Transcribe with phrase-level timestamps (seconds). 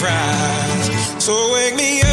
[0.00, 1.22] surprise.
[1.22, 2.09] So wake me up.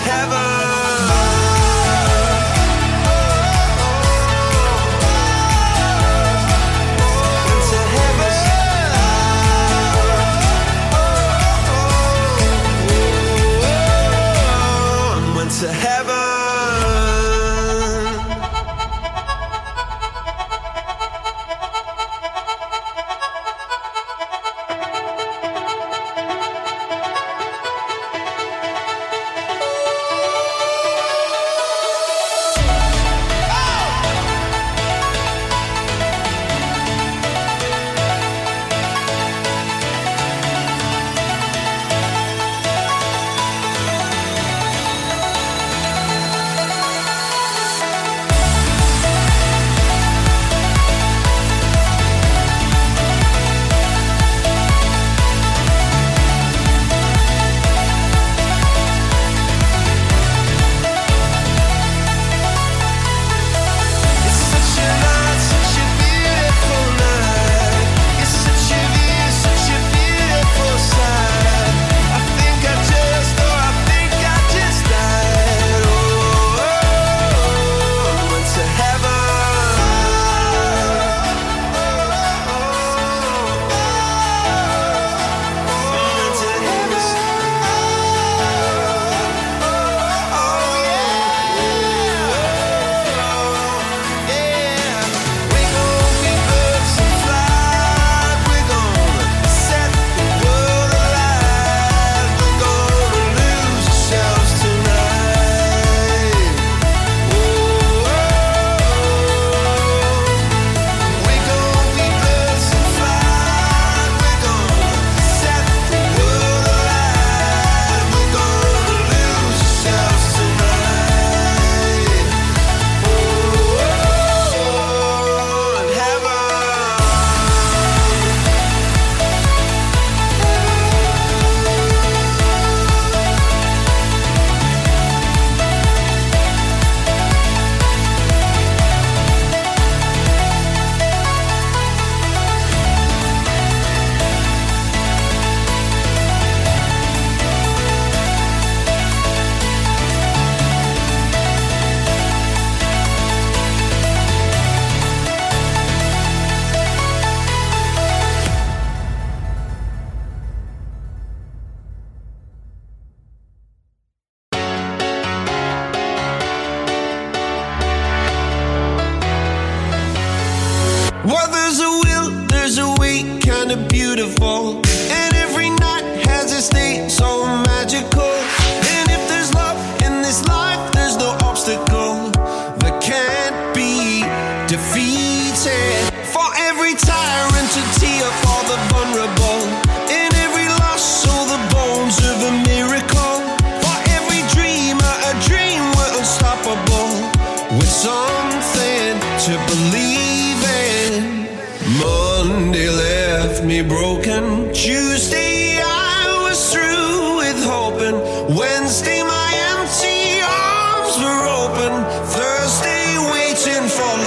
[0.00, 0.81] heaven.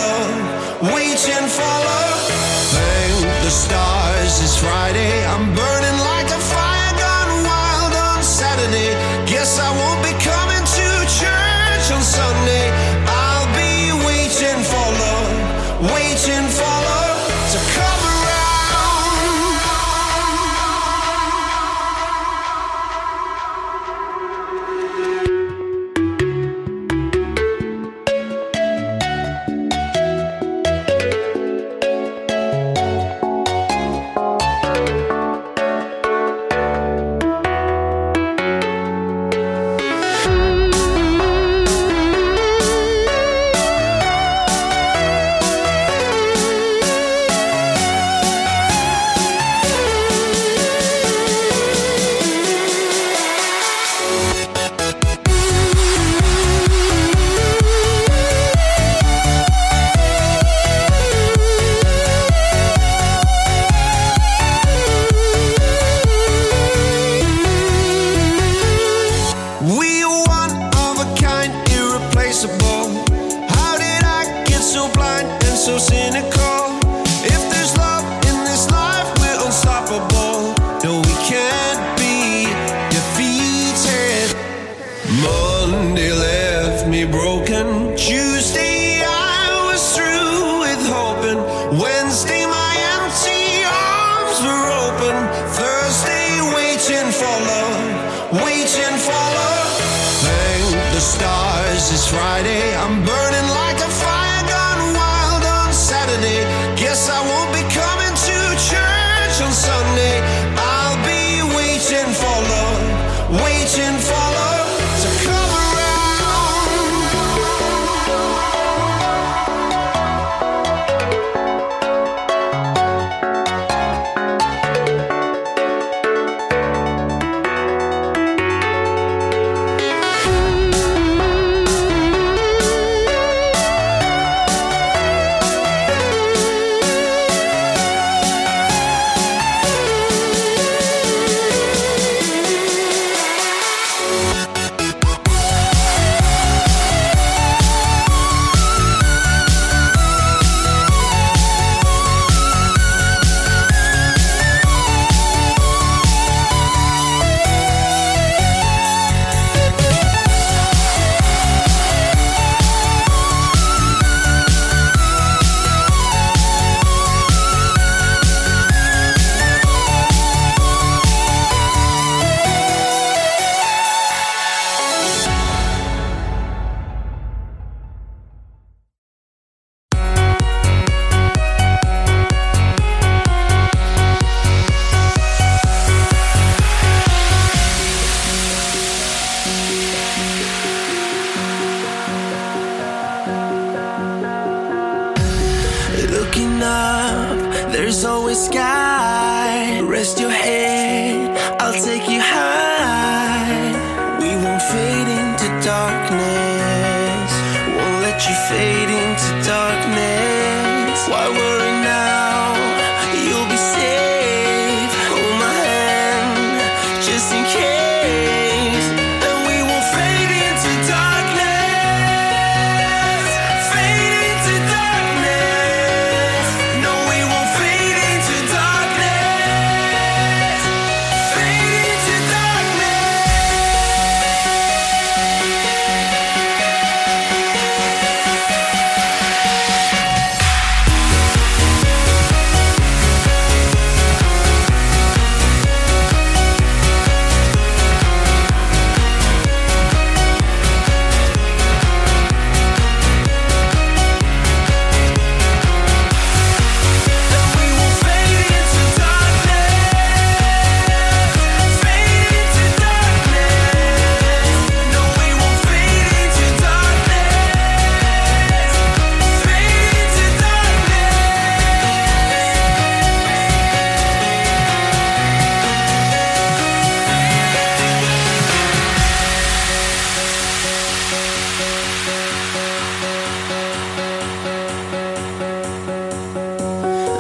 [0.02, 2.22] love, waiting for love.
[2.76, 5.26] Thank the stars, it's Friday.
[5.26, 8.92] I'm burning like a fire gone wild on Saturday.
[9.26, 10.15] Guess I won't be.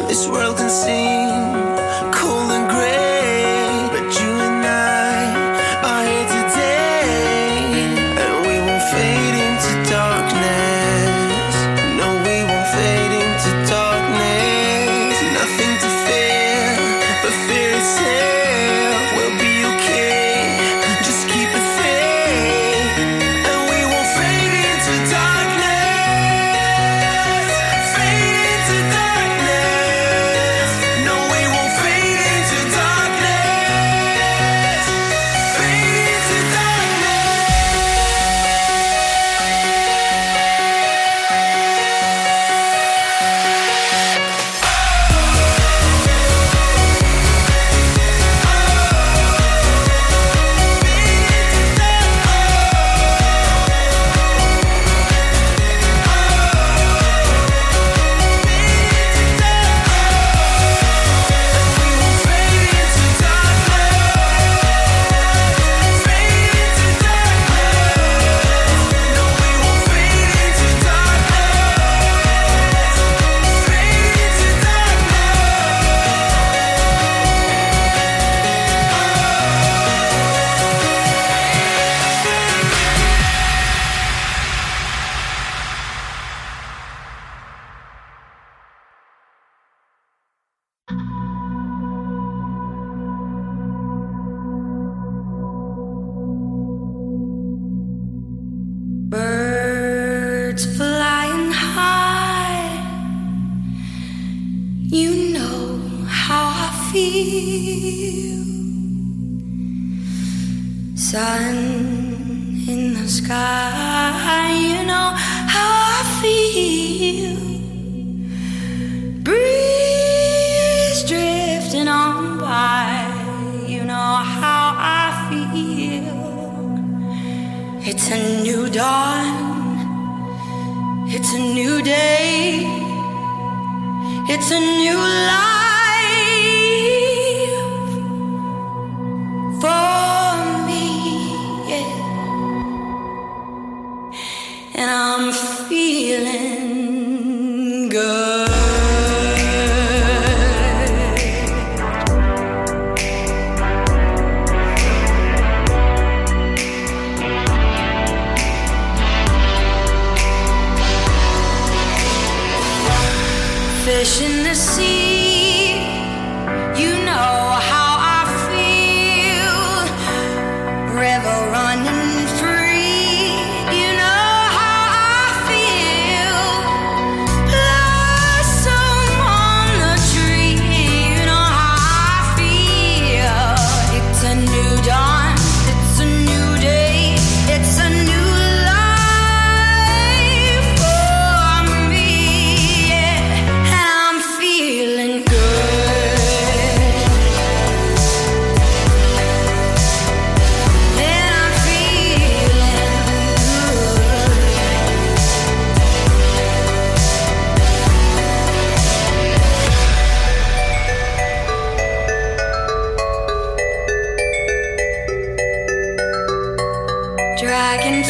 [0.07, 1.34] This world can seem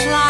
[0.04, 0.25] fly.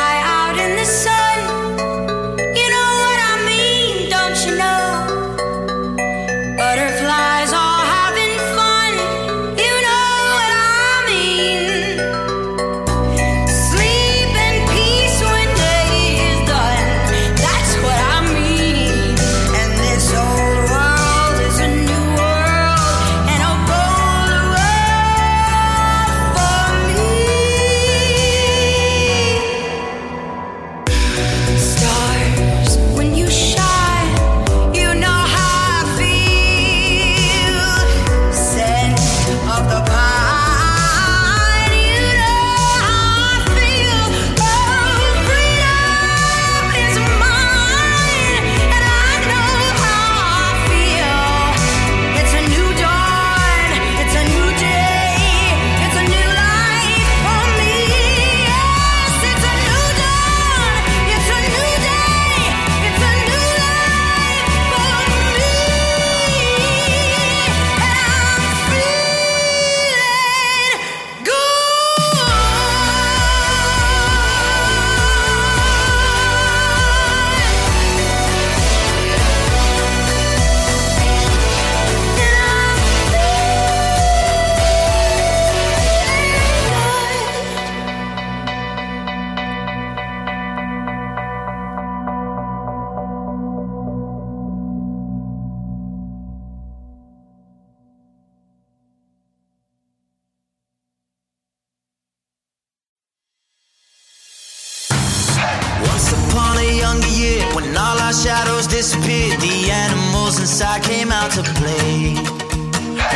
[110.45, 112.13] since I came out to play.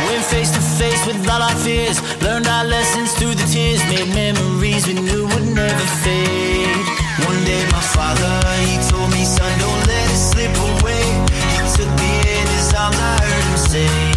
[0.06, 1.98] Went face to face with all our fears.
[2.22, 3.80] Learned our lessons through the tears.
[3.84, 6.84] Made memories we knew would never fade.
[7.28, 8.34] One day my father,
[8.66, 11.04] he told me, son, don't let it slip away.
[11.54, 14.09] He took me in his arms, I heard him say.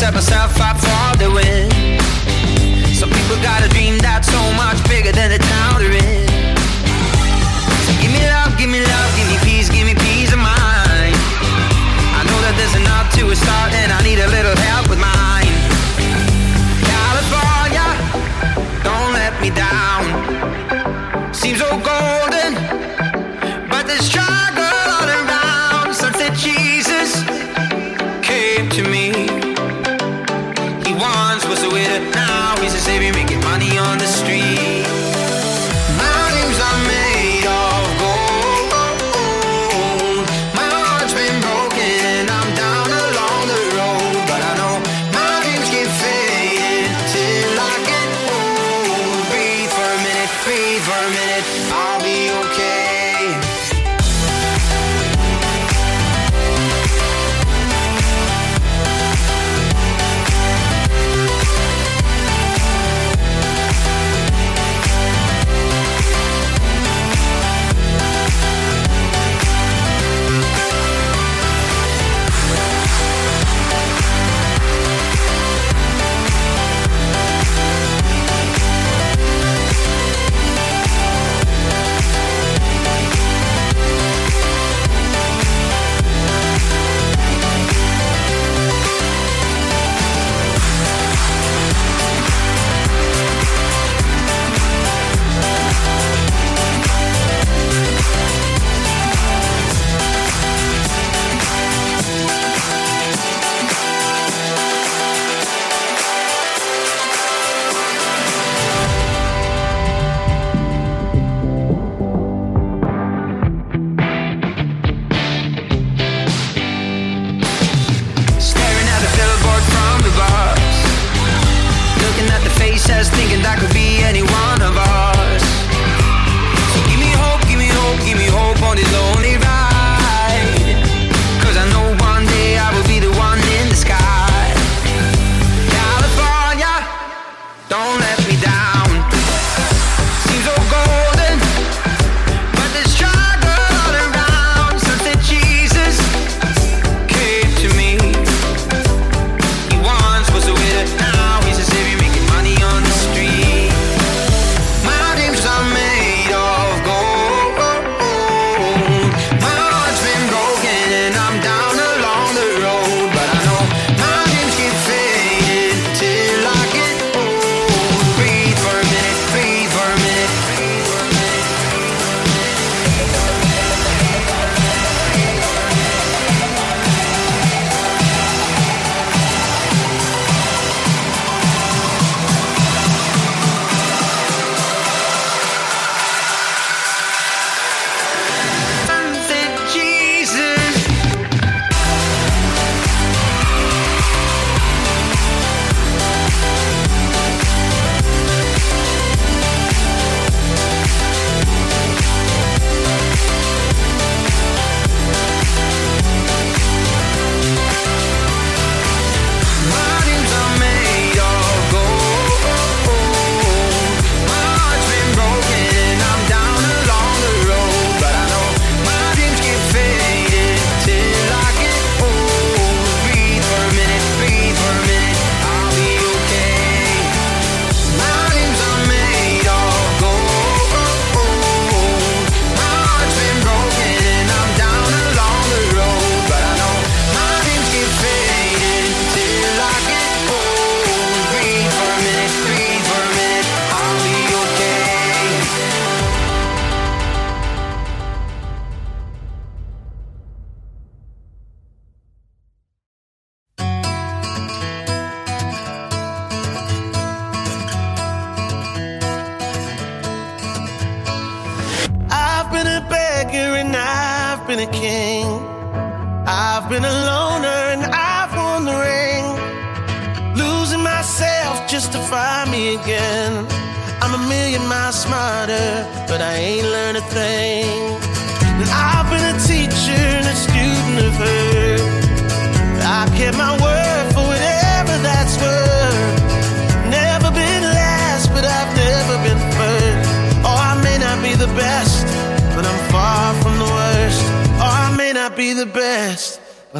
[0.00, 1.68] set myself up for the win.
[2.94, 5.69] Some people got a dream that's so much bigger than the town.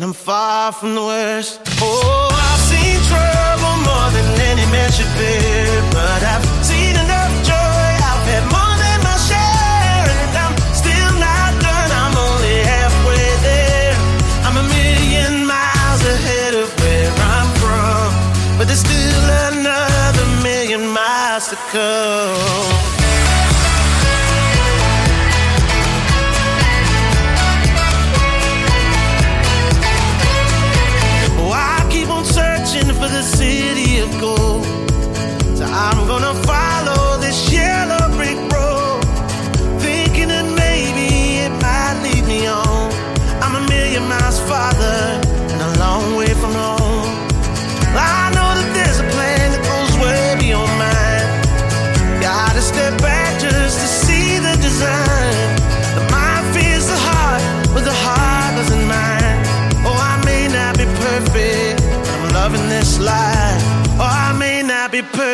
[0.01, 1.61] but I'm far from the worst.
[1.80, 6.49] Oh, I've seen trouble more than any man should bear, but I've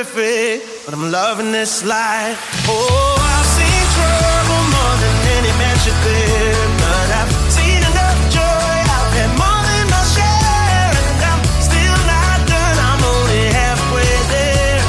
[0.07, 2.39] perfect, but I'm loving this life.
[2.69, 8.75] Oh, I've seen trouble more than any man should bear, but I've seen enough joy.
[8.97, 12.79] I've had more than my share, and I'm still not done.
[12.89, 14.81] I'm only halfway there.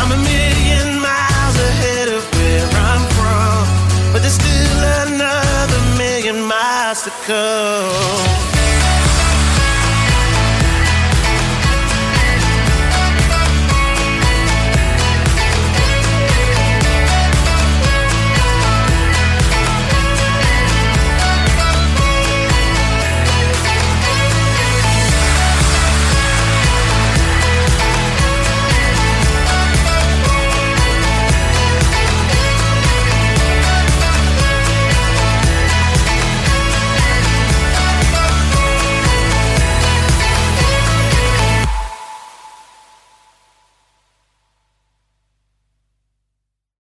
[0.00, 7.02] I'm a million miles ahead of where I'm from, but there's still another million miles
[7.04, 8.43] to come.